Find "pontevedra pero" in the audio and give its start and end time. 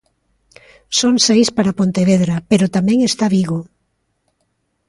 1.79-2.71